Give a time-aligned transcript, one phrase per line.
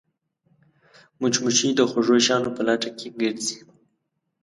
[1.19, 3.57] مچمچۍ د خوږو شیانو په لټه کې ګرځي